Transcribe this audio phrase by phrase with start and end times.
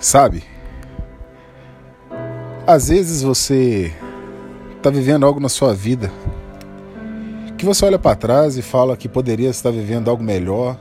[0.00, 0.42] Sabe?
[2.66, 3.94] Às vezes você
[4.76, 6.10] está vivendo algo na sua vida
[7.60, 10.78] que você olha para trás e fala que poderia estar vivendo algo melhor,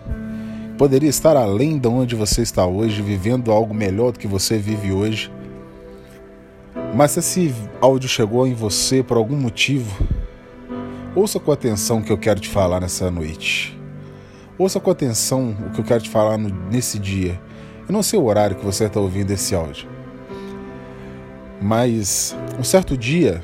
[0.78, 4.94] poderia estar além de onde você está hoje, vivendo algo melhor do que você vive
[4.94, 5.30] hoje.
[6.96, 9.94] Mas se esse áudio chegou em você por algum motivo,
[11.14, 13.78] ouça com atenção o que eu quero te falar nessa noite.
[14.58, 17.38] Ouça com atenção o que eu quero te falar no, nesse dia.
[17.90, 19.90] Eu não sei o horário que você está ouvindo esse áudio.
[21.60, 23.44] Mas um certo dia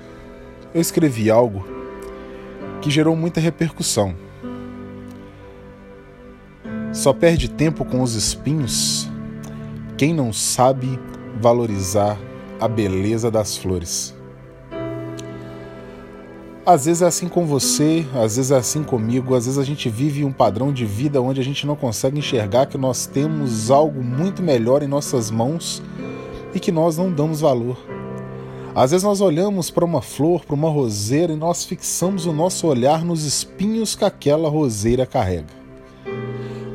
[0.71, 1.67] eu escrevi algo
[2.79, 4.15] que gerou muita repercussão.
[6.93, 9.09] Só perde tempo com os espinhos
[9.97, 10.99] quem não sabe
[11.41, 12.15] valorizar
[12.59, 14.14] a beleza das flores.
[16.65, 19.87] Às vezes é assim com você, às vezes é assim comigo, às vezes a gente
[19.87, 24.03] vive um padrão de vida onde a gente não consegue enxergar que nós temos algo
[24.03, 25.79] muito melhor em nossas mãos
[26.55, 27.77] e que nós não damos valor.
[28.73, 32.65] Às vezes nós olhamos para uma flor, para uma roseira e nós fixamos o nosso
[32.65, 35.53] olhar nos espinhos que aquela roseira carrega.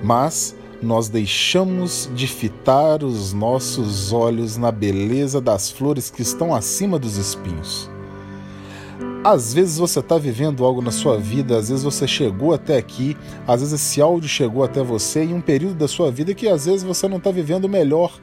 [0.05, 6.97] Mas nós deixamos de fitar os nossos olhos na beleza das flores que estão acima
[6.97, 7.91] dos espinhos.
[9.23, 13.15] Às vezes você está vivendo algo na sua vida, às vezes você chegou até aqui,
[13.47, 16.65] às vezes esse áudio chegou até você em um período da sua vida que às
[16.65, 18.19] vezes você não está vivendo melhor.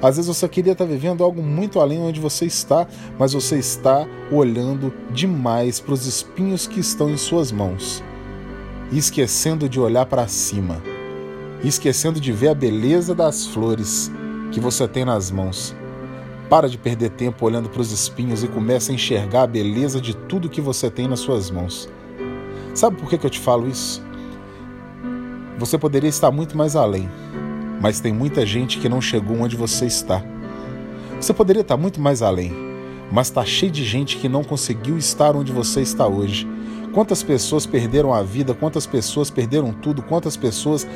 [0.00, 2.86] Às vezes você queria estar tá vivendo algo muito além onde você está,
[3.18, 8.04] mas você está olhando demais para os espinhos que estão em suas mãos,
[8.92, 10.80] esquecendo de olhar para cima,
[11.64, 14.12] esquecendo de ver a beleza das flores
[14.52, 15.74] que você tem nas mãos.
[16.48, 20.14] Para de perder tempo olhando para os espinhos e comece a enxergar a beleza de
[20.14, 21.88] tudo que você tem nas suas mãos.
[22.72, 24.02] Sabe por que, que eu te falo isso?
[25.58, 27.08] Você poderia estar muito mais além,
[27.80, 30.22] mas tem muita gente que não chegou onde você está.
[31.20, 32.52] Você poderia estar muito mais além,
[33.10, 36.46] mas está cheio de gente que não conseguiu estar onde você está hoje.
[36.92, 40.86] Quantas pessoas perderam a vida, quantas pessoas perderam tudo, quantas pessoas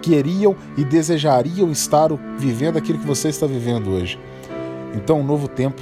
[0.00, 4.18] queriam e desejariam estar vivendo aquilo que você está vivendo hoje.
[4.94, 5.80] Então, um novo tempo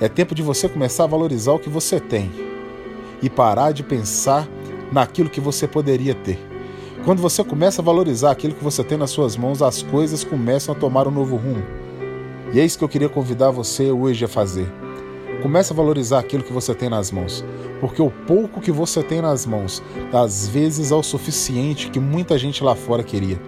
[0.00, 2.30] é tempo de você começar a valorizar o que você tem
[3.22, 4.48] e parar de pensar
[4.92, 6.38] naquilo que você poderia ter.
[7.04, 10.74] Quando você começa a valorizar aquilo que você tem nas suas mãos, as coisas começam
[10.74, 11.64] a tomar um novo rumo.
[12.52, 14.66] E é isso que eu queria convidar você hoje a fazer.
[15.42, 17.44] Comece a valorizar aquilo que você tem nas mãos,
[17.80, 19.82] porque o pouco que você tem nas mãos,
[20.12, 23.40] às vezes é o suficiente que muita gente lá fora queria.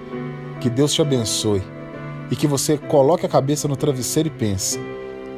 [0.60, 1.62] Que Deus te abençoe
[2.30, 4.78] e que você coloque a cabeça no travesseiro e pense: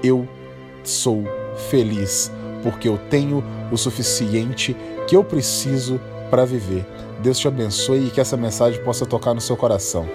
[0.02, 0.28] eu
[0.84, 1.24] sou
[1.70, 2.30] feliz
[2.62, 4.76] porque eu tenho o suficiente
[5.06, 6.86] que eu preciso para viver.
[7.20, 10.08] Deus te abençoe e que essa mensagem possa tocar no seu coração.